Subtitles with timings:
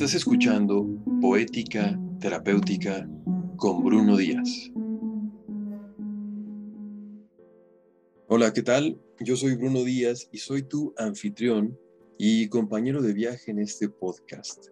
[0.00, 0.88] Estás escuchando
[1.20, 3.06] Poética Terapéutica
[3.56, 4.70] con Bruno Díaz.
[8.26, 8.98] Hola, ¿qué tal?
[9.20, 11.78] Yo soy Bruno Díaz y soy tu anfitrión
[12.16, 14.68] y compañero de viaje en este podcast.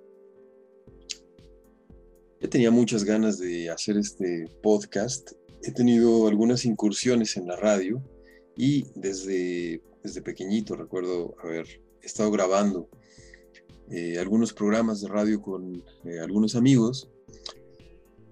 [2.41, 5.33] Ya tenía muchas ganas de hacer este podcast.
[5.63, 8.03] He tenido algunas incursiones en la radio
[8.57, 11.67] y desde, desde pequeñito recuerdo haber
[12.01, 12.89] estado grabando
[13.91, 17.09] eh, algunos programas de radio con eh, algunos amigos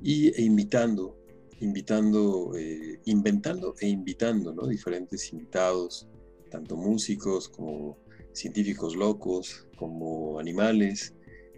[0.02, 1.16] y, e invitando,
[1.60, 4.66] invitando, eh, inventando e invitando ¿no?
[4.66, 6.06] diferentes invitados,
[6.50, 7.96] tanto músicos como
[8.34, 11.14] científicos locos, como animales,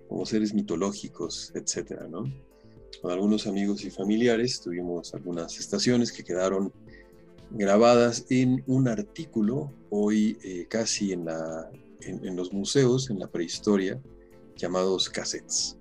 [0.09, 2.33] como seres mitológicos, etcétera, ¿no?
[3.03, 6.73] Con algunos amigos y familiares tuvimos algunas estaciones que quedaron
[7.51, 11.71] grabadas en un artículo, hoy casi en la,
[12.03, 14.01] en, los museos, en la prehistoria,
[14.57, 15.77] llamados cassettes.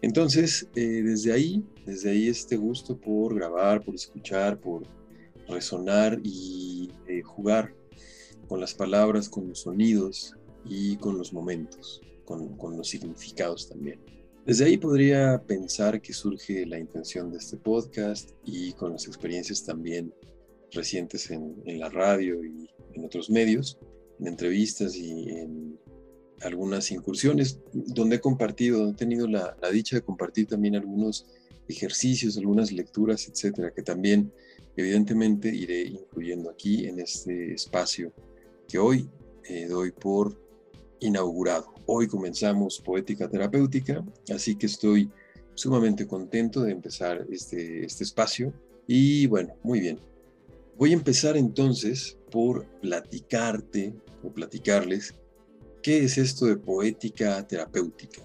[0.00, 4.82] Entonces, eh, desde ahí, desde ahí este gusto por grabar, por escuchar, por
[5.48, 7.74] resonar y eh, jugar
[8.46, 14.00] con las palabras, con los sonidos y con los momentos, con, los significados también.
[14.46, 19.64] Desde ahí podría pensar que surge la intención de este podcast y con las experiencias
[19.64, 20.14] también
[20.72, 23.78] recientes en la radio y en otros medios,
[24.18, 25.78] en entrevistas y en
[26.42, 31.26] algunas incursiones donde he compartido, he tenido la, dicha de compartir también algunos
[31.68, 34.32] ejercicios, algunas lecturas, etcétera, que también
[34.76, 38.12] evidentemente iré incluyendo aquí en este espacio
[38.68, 39.08] que hoy
[39.48, 40.40] eh, doy por
[41.00, 41.74] inaugurado.
[41.86, 45.10] Hoy comenzamos Poética Terapéutica, así que estoy
[45.54, 48.52] sumamente contento de empezar este, este espacio.
[48.86, 49.98] Y bueno, muy bien.
[50.76, 55.14] Voy a empezar entonces por platicarte o platicarles
[55.82, 58.22] qué es esto de poética terapéutica.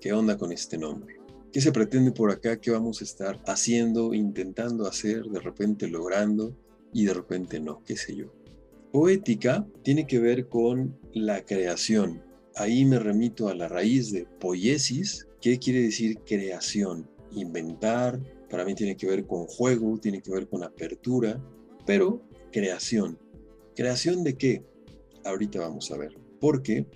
[0.00, 1.16] ¿Qué onda con este nombre?
[1.52, 2.60] ¿Qué se pretende por acá?
[2.60, 6.54] ¿Qué vamos a estar haciendo, intentando hacer, de repente logrando
[6.92, 7.82] y de repente no?
[7.84, 8.32] ¿Qué sé yo?
[8.92, 12.22] Poética tiene que ver con la creación.
[12.56, 18.18] Ahí me remito a la raíz de poiesis, ¿Qué quiere decir creación, inventar.
[18.48, 21.38] Para mí tiene que ver con juego, tiene que ver con apertura,
[21.84, 23.18] pero creación.
[23.76, 24.64] ¿Creación de qué?
[25.24, 26.16] Ahorita vamos a ver.
[26.40, 26.86] Porque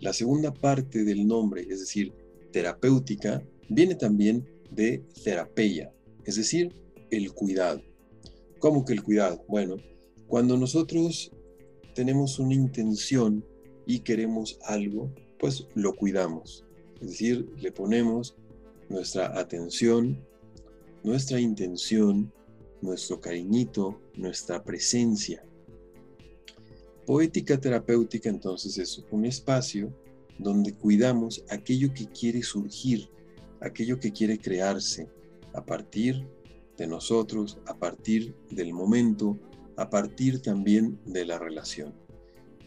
[0.00, 2.12] la segunda parte del nombre, es decir,
[2.52, 5.92] terapéutica, viene también de terapeia,
[6.24, 6.72] es decir,
[7.10, 7.82] el cuidado.
[8.58, 9.44] ¿Cómo que el cuidado?
[9.48, 9.76] Bueno,
[10.26, 11.30] cuando nosotros
[11.94, 13.44] tenemos una intención
[13.86, 16.64] y queremos algo, pues lo cuidamos.
[17.00, 18.36] Es decir, le ponemos
[18.88, 20.26] nuestra atención,
[21.02, 22.32] nuestra intención,
[22.80, 25.44] nuestro cariñito, nuestra presencia.
[27.06, 29.92] Poética terapéutica entonces es un espacio
[30.38, 33.10] donde cuidamos aquello que quiere surgir,
[33.60, 35.08] aquello que quiere crearse
[35.52, 36.26] a partir
[36.78, 39.38] de nosotros, a partir del momento,
[39.76, 41.94] a partir también de la relación.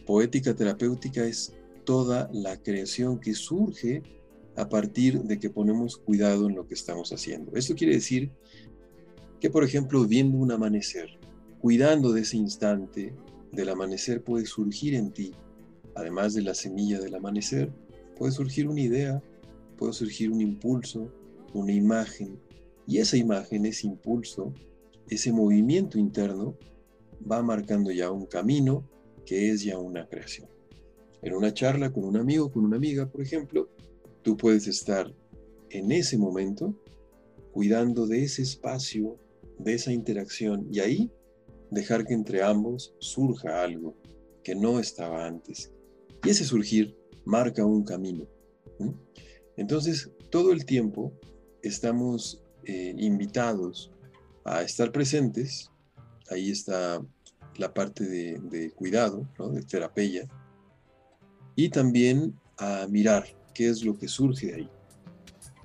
[0.06, 1.52] Poética terapéutica es
[1.84, 4.02] toda la creación que surge
[4.56, 7.52] a partir de que ponemos cuidado en lo que estamos haciendo.
[7.56, 8.30] Esto quiere decir
[9.40, 11.18] que, por ejemplo, viendo un amanecer,
[11.60, 13.14] cuidando de ese instante
[13.52, 15.32] del amanecer puede surgir en ti,
[15.94, 17.72] además de la semilla del amanecer,
[18.16, 19.22] puede surgir una idea,
[19.76, 21.12] puede surgir un impulso,
[21.54, 22.38] una imagen,
[22.86, 24.52] y esa imagen, ese impulso,
[25.08, 26.56] ese movimiento interno
[27.30, 28.88] va marcando ya un camino
[29.26, 30.48] que es ya una creación.
[31.22, 33.68] En una charla con un amigo, con una amiga, por ejemplo,
[34.22, 35.12] tú puedes estar
[35.70, 36.74] en ese momento
[37.52, 39.16] cuidando de ese espacio,
[39.58, 41.10] de esa interacción y ahí
[41.70, 43.96] dejar que entre ambos surja algo
[44.42, 45.72] que no estaba antes.
[46.24, 48.26] Y ese surgir marca un camino.
[49.56, 51.12] Entonces, todo el tiempo
[51.62, 53.90] estamos eh, invitados
[54.44, 55.70] a estar presentes.
[56.30, 57.04] Ahí está
[57.56, 60.28] la parte de, cuidado, de terapia.
[61.56, 64.70] Y también a mirar qué es lo que surge de ahí.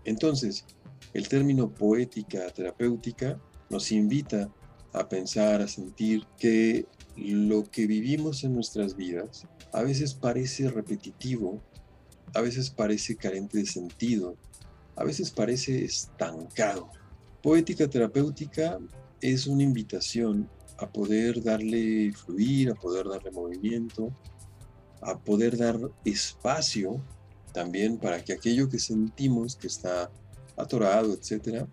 [0.06, 0.66] Entonces,
[1.14, 3.40] el término poética terapéutica
[3.70, 4.52] nos invita
[4.94, 6.86] a pensar, a sentir que
[7.18, 11.62] lo que vivimos en nuestras vidas a veces parece repetitivo,
[12.34, 14.36] a veces parece carente de sentido,
[14.96, 16.90] a veces parece estancado.
[17.42, 18.80] Poética terapéutica
[19.22, 24.12] es una invitación a poder darle fluir, a poder darle movimiento,
[25.02, 27.04] a poder dar espacio
[27.52, 30.12] también para que aquello que sentimos que está
[30.58, 31.68] atorado, etcétera,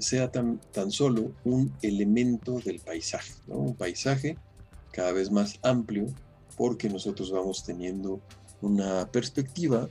[0.00, 4.36] sea tan, tan solo un elemento del paisaje, un paisaje
[4.92, 6.06] cada vez más amplio
[6.56, 8.20] porque nosotros vamos teniendo
[8.60, 9.88] una perspectiva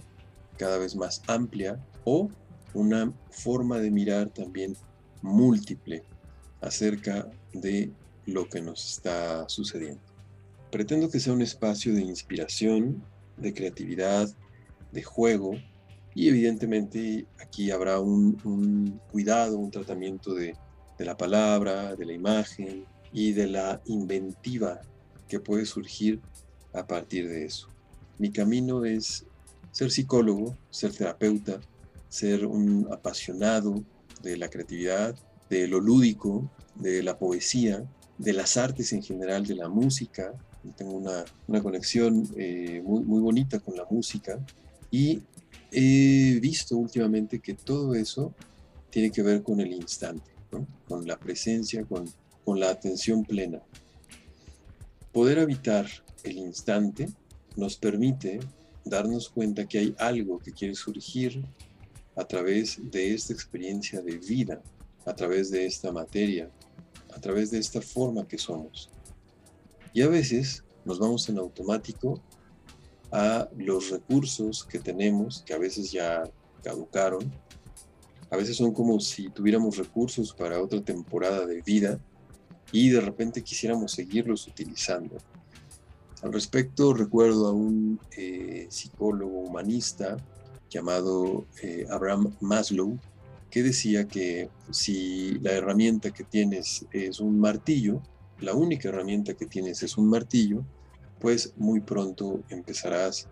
[0.57, 2.29] cada vez más amplia o
[2.73, 4.75] una forma de mirar también
[5.21, 6.03] múltiple
[6.61, 7.91] acerca de
[8.25, 10.01] lo que nos está sucediendo.
[10.71, 13.01] Pretendo que sea un espacio de inspiración,
[13.37, 14.29] de creatividad,
[14.91, 15.53] de juego
[16.19, 20.53] y evidentemente aquí habrá un, cuidado, un tratamiento de,
[20.97, 22.83] de la palabra, de la imagen
[23.13, 24.81] y de la inventiva
[25.29, 26.19] que puede surgir
[26.73, 27.69] a partir de eso.
[28.17, 29.25] Mi camino es
[29.71, 31.61] ser psicólogo, ser terapeuta,
[32.09, 33.81] ser un apasionado
[34.21, 35.15] de la creatividad,
[35.49, 37.85] de lo lúdico, de la poesía,
[38.17, 40.33] de las artes en general, de la música.
[40.75, 41.23] Tengo una,
[41.63, 44.37] conexión eh, muy, muy bonita con la música
[44.91, 45.21] y
[45.71, 48.33] he visto últimamente que todo eso
[48.89, 50.31] tiene que ver con el instante,
[50.87, 52.09] con la presencia, con,
[52.43, 53.61] con la atención plena.
[55.11, 55.87] Poder habitar
[56.23, 57.09] el instante
[57.55, 58.39] nos permite
[58.85, 61.43] darnos cuenta que hay algo que quiere surgir
[62.15, 64.61] a través de esta experiencia de vida,
[65.05, 66.49] a través de esta materia,
[67.13, 68.89] a través de esta forma que somos.
[69.93, 72.21] Y a veces nos vamos en automático
[73.11, 76.23] a los recursos que tenemos, que a veces ya
[76.63, 77.31] caducaron.
[78.31, 81.99] A veces son como si tuviéramos recursos para otra temporada de vida
[82.71, 85.17] y de repente quisiéramos seguirlos utilizando.
[86.21, 90.17] Al respecto, recuerdo a un eh, psicólogo humanista
[90.69, 92.99] llamado eh, Abraham Maslow,
[93.49, 98.01] que decía que si la herramienta que tienes es un martillo,
[98.39, 100.63] la única herramienta que tienes es un martillo,
[101.19, 103.27] pues muy pronto empezarás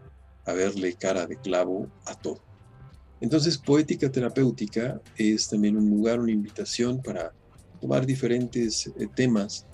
[0.45, 2.41] a verle cara de clavo a todo.
[3.19, 7.33] Entonces, poética terapéutica es también un lugar, una invitación para
[7.81, 9.65] tomar diferentes eh, temas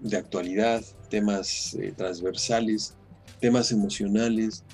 [0.00, 2.94] de actualidad, temas eh, transversales,
[3.40, 4.64] temas emocionales,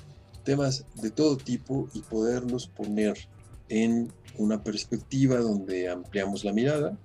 [0.43, 3.17] temas de todo tipo y poderlos poner
[3.67, 6.97] en una perspectiva donde ampliamos la mirada,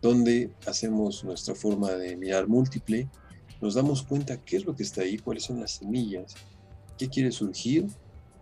[0.00, 3.08] donde hacemos nuestra forma de mirar múltiple,
[3.60, 6.34] nos damos cuenta qué es lo que está ahí, cuáles son las semillas,
[6.98, 7.86] qué quiere surgir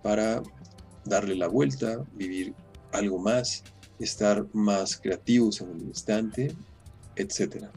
[0.03, 0.43] para
[1.05, 2.55] darle la vuelta, vivir
[2.93, 3.63] algo más,
[3.99, 6.55] estar más creativos en el instante,
[7.17, 7.71] etcétera.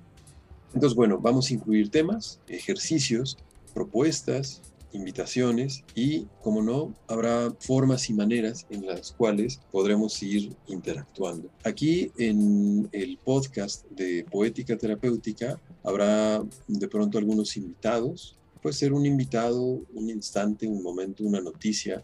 [0.73, 3.37] Entonces, bueno, vamos a incluir temas, ejercicios,
[3.73, 4.61] propuestas,
[4.97, 11.49] invitaciones y, como no, habrá formas y maneras en las cuales podremos ir interactuando.
[11.63, 18.35] Aquí en el podcast de Poética Terapéutica habrá de pronto algunos invitados.
[18.61, 22.03] Puede ser un invitado, un instante, un momento, una noticia,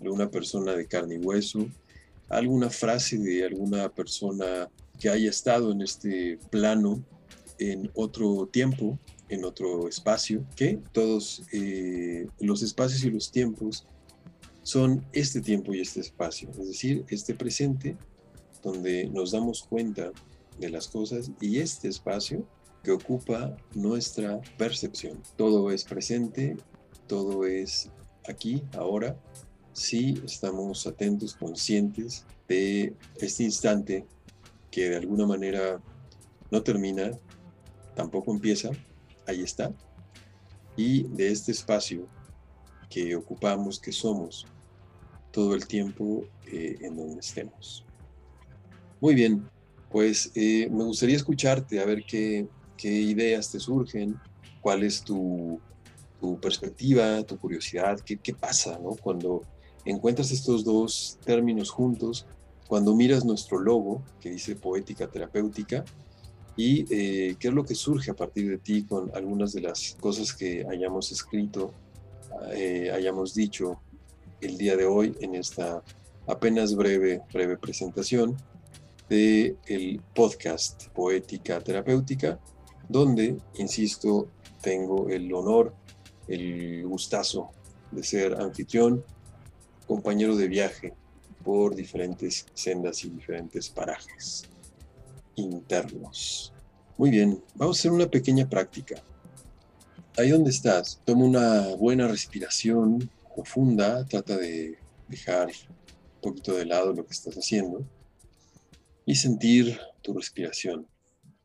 [0.00, 1.66] alguna persona de carne y hueso,
[2.28, 4.68] alguna frase de alguna persona
[4.98, 7.02] que haya estado en este plano
[7.58, 8.98] en otro tiempo,
[9.32, 13.86] en otro espacio, que todos eh, los espacios y los tiempos
[14.62, 17.96] son este tiempo y este espacio, es decir, este presente
[18.62, 20.12] donde nos damos cuenta
[20.58, 22.46] de las cosas y este espacio
[22.82, 25.22] que ocupa nuestra percepción.
[25.36, 26.56] Todo es presente,
[27.06, 27.90] todo es
[28.28, 29.16] aquí, ahora,
[29.72, 34.04] si estamos atentos, conscientes de este instante
[34.70, 35.80] que de alguna manera
[36.50, 37.12] no termina,
[37.96, 38.70] tampoco empieza,
[39.26, 39.72] ahí está.
[40.76, 42.06] Y de este espacio
[42.88, 44.46] que ocupamos, que somos,
[45.30, 47.84] todo el tiempo eh, en donde estemos.
[49.00, 49.48] Muy bien,
[49.90, 52.46] pues eh, me gustaría escucharte, a ver qué,
[52.84, 54.18] ideas te surgen,
[54.60, 55.60] cuál es tu,
[56.40, 58.90] perspectiva, tu curiosidad, qué, qué pasa ¿no?
[58.90, 59.42] cuando
[59.84, 62.26] encuentras estos dos términos juntos,
[62.68, 65.84] cuando miras nuestro logo que dice poética terapéutica
[66.56, 69.96] y eh, qué es lo que surge a partir de ti con algunas de las
[70.00, 71.72] cosas que hayamos escrito,
[72.52, 73.80] eh, hayamos dicho
[74.40, 75.82] el día de hoy en esta
[76.26, 78.36] apenas breve, breve presentación
[79.08, 82.38] de el podcast Poética Terapéutica,
[82.88, 84.28] donde, insisto,
[84.60, 85.74] tengo el honor,
[86.28, 87.50] el gustazo
[87.90, 89.04] de ser anfitrión,
[89.86, 90.94] compañero de viaje
[91.44, 94.51] por diferentes sendas y diferentes parajes
[95.36, 96.52] internos.
[96.98, 99.02] Muy bien, vamos a hacer una pequeña práctica.
[100.16, 106.92] Ahí donde estás, toma una buena respiración profunda, trata de dejar un poquito de lado
[106.92, 107.84] lo que estás haciendo
[109.06, 110.86] y sentir tu respiración,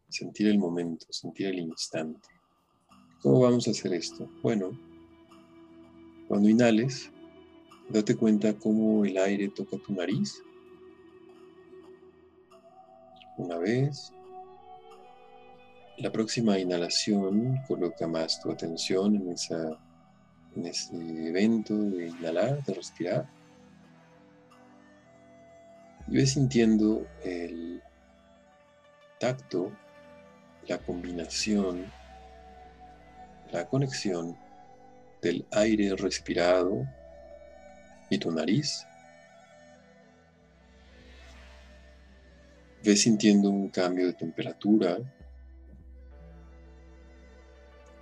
[0.10, 2.28] sentir el momento, sentir el instante.
[3.22, 4.30] ¿Cómo vamos a hacer esto?
[4.44, 4.72] Bueno,
[6.28, 7.10] cuando inhales,
[7.90, 10.44] date cuenta cómo el aire toca tu nariz
[13.38, 14.12] una vez.
[15.98, 19.80] La próxima inhalación, coloca más tu atención en, esa,
[20.56, 23.38] ese evento de inhalar, de respirar.
[26.08, 27.82] y ves sintiendo el
[29.20, 29.72] tacto,
[30.68, 31.92] la combinación,
[33.52, 34.38] la conexión
[35.22, 36.88] del aire respirado
[38.10, 38.87] y tu nariz.
[42.88, 44.98] Ves sintiendo un cambio de temperatura,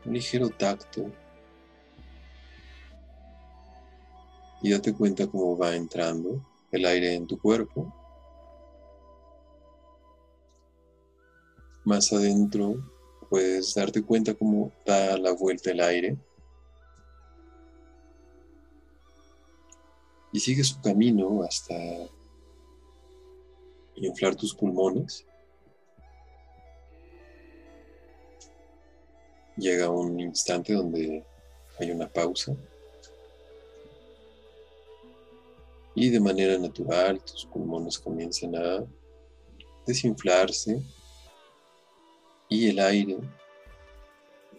[0.05, 1.11] un ligero tacto.
[4.61, 6.39] Y date cuenta cómo va entrando
[6.71, 7.91] el aire en tu cuerpo.
[11.83, 12.75] Más adentro
[13.27, 16.15] puedes darte cuenta cómo da la vuelta el aire.
[20.31, 21.73] Y sigue su camino hasta
[23.95, 25.25] inflar tus pulmones.
[29.57, 31.23] Llega un instante donde
[31.79, 32.55] hay una pausa.
[35.93, 38.85] Y de manera natural tus pulmones comienzan a
[39.85, 40.81] desinflarse
[42.49, 43.17] y el aire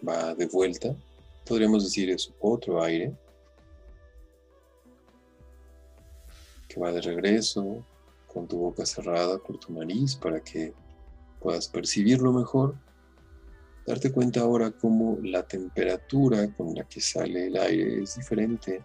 [0.07, 0.95] va de vuelta.
[1.45, 3.13] Podríamos decir es otro aire
[6.67, 7.85] que va de regreso
[8.37, 10.71] con tu boca cerrada por tu nariz para que
[11.39, 12.75] puedas percibirlo mejor.
[13.83, 18.83] Darte cuenta ahora cómo la temperatura con la que sale el aire es diferente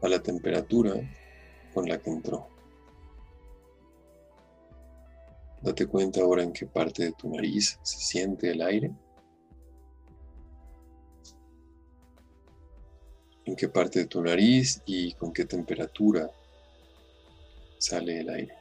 [0.00, 0.94] a la temperatura
[1.74, 2.48] con la que entró.
[5.60, 8.94] Date cuenta ahora en qué parte de tu nariz se siente el aire.
[13.44, 16.30] En qué parte de tu nariz y con qué temperatura
[17.78, 18.54] sale el aire.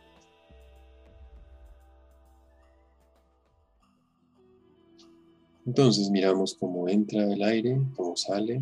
[5.66, 8.62] Entonces miramos cómo entra el aire, cómo sale,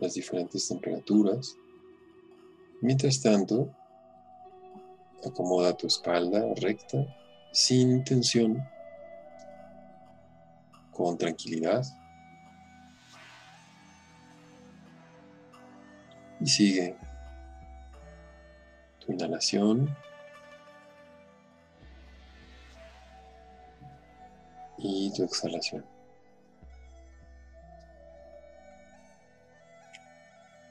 [0.00, 1.56] las diferentes temperaturas.
[2.80, 3.70] Mientras tanto,
[5.24, 6.98] acomoda tu espalda recta,
[7.52, 8.60] sin tensión,
[10.90, 11.84] con tranquilidad.
[16.40, 16.96] Y sigue
[19.08, 19.96] inhalación
[24.78, 25.84] y tu exhalación.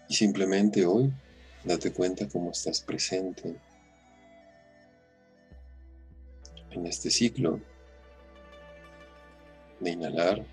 [0.10, 1.12] Y simplemente hoy
[1.63, 3.56] date cuenta cómo estás presente
[6.72, 7.60] en este ciclo
[9.79, 10.46] de inhalar,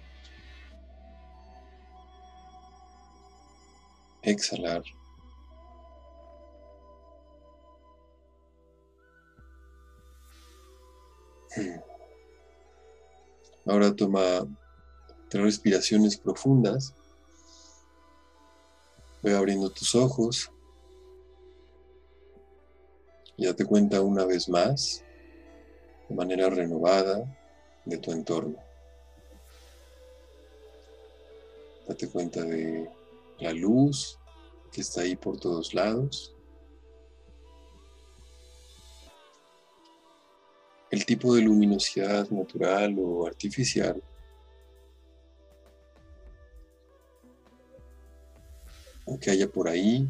[4.23, 4.83] exhalar
[13.67, 14.47] Ahora toma
[15.29, 16.95] tres respiraciones profundas.
[19.23, 20.51] Voy abriendo tus ojos.
[23.37, 25.03] Y date cuenta una vez más,
[26.09, 27.25] de manera renovada,
[27.85, 28.59] de tu entorno.
[31.89, 32.91] Date cuenta de
[33.39, 34.19] la luz
[34.71, 36.34] que está ahí por todos lados.
[40.95, 44.03] El tipo de luminosidad natural o artificial
[49.21, 50.09] que haya por ahí.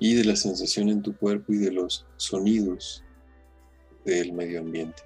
[0.00, 3.02] Y de la sensación en tu cuerpo y de los sonidos
[4.04, 5.02] del medio ambiente.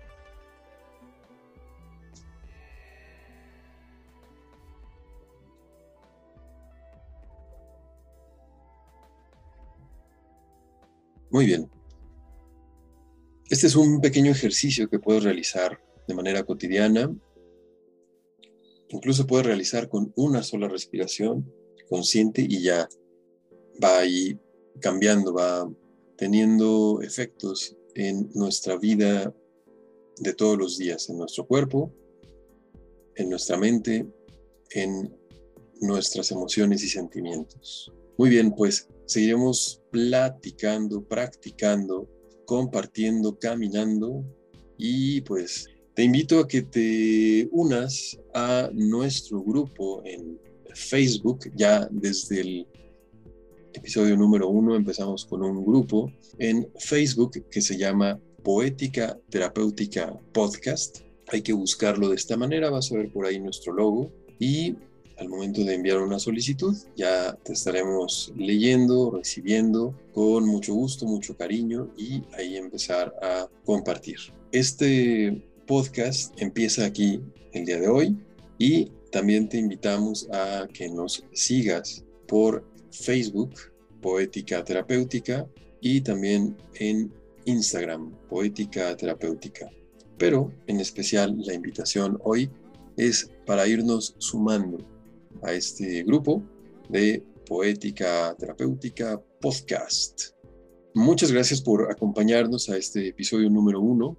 [11.32, 11.70] Muy bien.
[13.48, 17.10] Este es un pequeño ejercicio que puedes realizar de manera cotidiana.
[18.90, 21.50] Incluso puedes realizar con una sola respiración
[21.88, 22.86] consciente y ya
[23.82, 24.38] va ahí
[24.78, 25.72] cambiando, va
[26.18, 29.34] teniendo efectos en nuestra vida
[30.18, 31.94] de todos los días, en nuestro cuerpo,
[33.14, 34.06] en nuestra mente,
[34.72, 35.16] en
[35.80, 37.90] nuestras emociones y sentimientos.
[38.18, 42.08] Muy bien, pues seguiremos platicando, practicando,
[42.46, 44.24] compartiendo, caminando
[44.78, 50.38] y pues te invito a que te unas a nuestro grupo en
[50.74, 51.50] Facebook.
[51.54, 52.66] Ya desde el
[53.74, 61.00] episodio número uno empezamos con un grupo en Facebook que se llama Poética Terapéutica Podcast.
[61.28, 64.74] Hay que buscarlo de esta manera, vas a ver por ahí nuestro logo y
[65.22, 71.36] al momento de enviar una solicitud, ya te estaremos leyendo, recibiendo con mucho gusto, mucho
[71.36, 74.16] cariño y ahí empezar a compartir.
[74.50, 77.20] Este podcast empieza aquí
[77.52, 78.16] el día de hoy
[78.58, 83.54] y también te invitamos a que nos sigas por Facebook,
[84.00, 85.46] Poética Terapéutica,
[85.80, 87.12] y también en
[87.44, 89.70] Instagram, Poética Terapéutica.
[90.18, 92.50] Pero en especial la invitación hoy
[92.96, 94.91] es para irnos sumando
[95.42, 96.42] a este grupo
[96.88, 100.32] de Poética Terapéutica Podcast.
[100.94, 104.16] Muchas gracias por acompañarnos a este episodio número uno.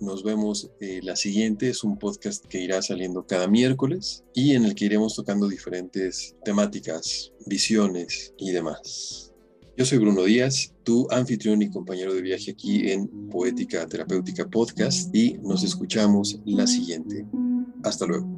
[0.00, 1.68] Nos vemos eh, la siguiente.
[1.68, 6.36] Es un podcast que irá saliendo cada miércoles y en el que iremos tocando diferentes
[6.44, 9.32] temáticas, visiones y demás.
[9.76, 15.14] Yo soy Bruno Díaz, tu anfitrión y compañero de viaje aquí en Poética Terapéutica Podcast
[15.14, 17.26] y nos escuchamos la siguiente.
[17.82, 18.35] Hasta luego.